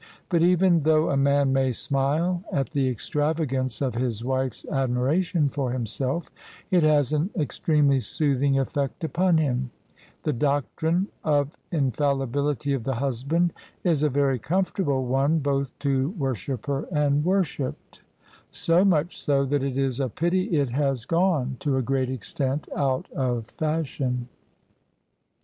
[0.29, 5.47] But even though a man may smile at the extrava gance of his wife's admiration
[5.47, 6.31] for himself,
[6.71, 9.69] it has an extremely soothing efiEect upon him:
[10.23, 13.53] the doctrine of infalli bility of the husband
[13.83, 18.01] is a very comfortable one both to wor shipper and worshipped—
[18.49, 22.67] so much so that it is a pity it has gone, to a great extent,
[22.75, 24.27] out of fashion.